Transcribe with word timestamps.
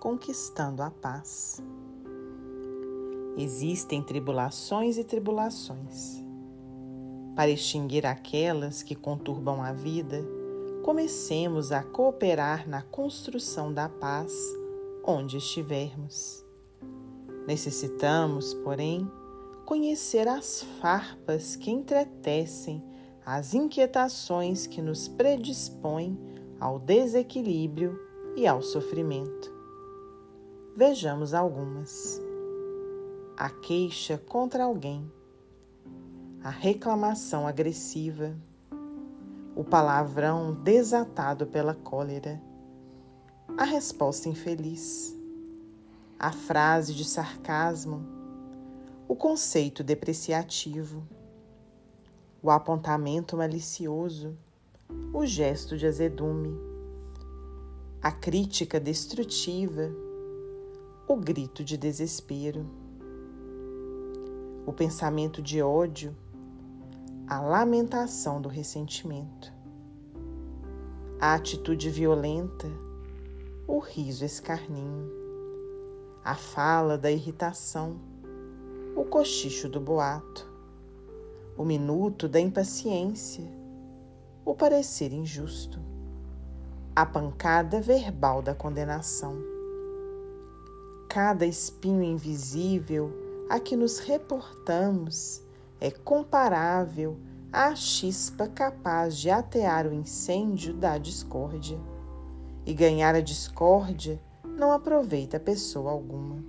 conquistando 0.00 0.82
a 0.82 0.90
paz. 0.90 1.62
Existem 3.36 4.02
tribulações 4.02 4.96
e 4.96 5.04
tribulações. 5.04 6.24
Para 7.34 7.50
extinguir 7.50 8.06
aquelas 8.06 8.82
que 8.82 8.94
conturbam 8.94 9.62
a 9.62 9.72
vida, 9.72 10.24
comecemos 10.82 11.70
a 11.70 11.82
cooperar 11.82 12.68
na 12.68 12.80
construção 12.80 13.72
da 13.72 13.88
paz 13.88 14.32
onde 15.04 15.36
estivermos. 15.36 16.44
Necessitamos, 17.46 18.54
porém, 18.54 19.10
conhecer 19.66 20.26
as 20.28 20.62
farpas 20.80 21.56
que 21.56 21.70
entretecem 21.70 22.82
as 23.24 23.52
inquietações 23.52 24.66
que 24.66 24.80
nos 24.80 25.08
predispõem 25.08 26.16
ao 26.60 26.78
desequilíbrio 26.78 28.00
e 28.36 28.46
ao 28.46 28.62
sofrimento. 28.62 29.45
Vejamos 30.76 31.32
algumas. 31.32 32.20
A 33.34 33.48
queixa 33.48 34.18
contra 34.18 34.64
alguém, 34.64 35.10
a 36.44 36.50
reclamação 36.50 37.46
agressiva, 37.46 38.36
o 39.54 39.64
palavrão 39.64 40.52
desatado 40.52 41.46
pela 41.46 41.74
cólera, 41.74 42.38
a 43.56 43.64
resposta 43.64 44.28
infeliz, 44.28 45.16
a 46.18 46.30
frase 46.30 46.92
de 46.92 47.06
sarcasmo, 47.06 48.04
o 49.08 49.16
conceito 49.16 49.82
depreciativo, 49.82 51.08
o 52.42 52.50
apontamento 52.50 53.34
malicioso, 53.34 54.36
o 55.14 55.24
gesto 55.24 55.74
de 55.78 55.86
azedume, 55.86 56.54
a 58.02 58.12
crítica 58.12 58.78
destrutiva, 58.78 60.04
o 61.08 61.14
grito 61.14 61.62
de 61.62 61.76
desespero, 61.76 62.66
o 64.66 64.72
pensamento 64.72 65.40
de 65.40 65.62
ódio, 65.62 66.16
a 67.28 67.40
lamentação 67.40 68.42
do 68.42 68.48
ressentimento, 68.48 69.52
a 71.20 71.34
atitude 71.34 71.90
violenta, 71.90 72.66
o 73.68 73.78
riso 73.78 74.24
escarninho, 74.24 75.08
a 76.24 76.34
fala 76.34 76.98
da 76.98 77.08
irritação, 77.08 78.00
o 78.96 79.04
cochicho 79.04 79.68
do 79.68 79.80
boato, 79.80 80.50
o 81.56 81.64
minuto 81.64 82.26
da 82.26 82.40
impaciência, 82.40 83.44
o 84.44 84.56
parecer 84.56 85.12
injusto, 85.12 85.78
a 86.96 87.06
pancada 87.06 87.80
verbal 87.80 88.42
da 88.42 88.56
condenação. 88.56 89.55
Cada 91.16 91.46
espinho 91.46 92.02
invisível 92.02 93.10
a 93.48 93.58
que 93.58 93.74
nos 93.74 94.00
reportamos 94.00 95.40
é 95.80 95.90
comparável 95.90 97.16
à 97.50 97.74
chispa 97.74 98.46
capaz 98.46 99.16
de 99.16 99.30
atear 99.30 99.86
o 99.86 99.94
incêndio 99.94 100.74
da 100.74 100.98
discórdia. 100.98 101.80
E 102.66 102.74
ganhar 102.74 103.14
a 103.14 103.22
discórdia 103.22 104.20
não 104.44 104.70
aproveita 104.70 105.40
pessoa 105.40 105.90
alguma. 105.90 106.44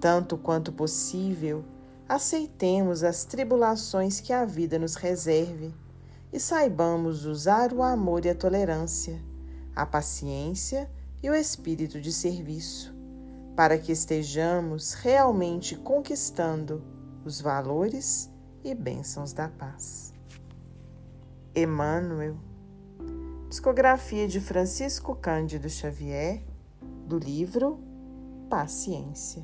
Tanto 0.00 0.36
quanto 0.36 0.72
possível, 0.72 1.64
aceitemos 2.08 3.04
as 3.04 3.24
tribulações 3.24 4.20
que 4.20 4.32
a 4.32 4.44
vida 4.44 4.80
nos 4.80 4.96
reserve 4.96 5.72
e 6.32 6.40
saibamos 6.40 7.24
usar 7.24 7.72
o 7.72 7.84
amor 7.84 8.24
e 8.24 8.30
a 8.30 8.34
tolerância, 8.34 9.22
a 9.76 9.86
paciência 9.86 10.90
e 11.22 11.30
o 11.30 11.34
espírito 11.36 12.00
de 12.00 12.12
serviço, 12.12 12.95
para 13.56 13.78
que 13.78 13.90
estejamos 13.90 14.92
realmente 14.92 15.74
conquistando 15.76 16.84
os 17.24 17.40
valores 17.40 18.30
e 18.62 18.74
bênçãos 18.74 19.32
da 19.32 19.48
paz. 19.48 20.12
Emmanuel, 21.54 22.36
discografia 23.48 24.28
de 24.28 24.40
Francisco 24.40 25.16
Cândido 25.16 25.70
Xavier, 25.70 26.44
do 27.06 27.18
livro 27.18 27.80
Paciência. 28.50 29.42